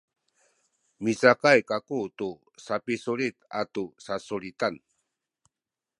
micakay 1.03 1.59
kaku 1.71 1.99
tu 2.17 2.29
sapisulit 2.65 3.35
atu 3.61 3.83
sasulitan 4.05 4.75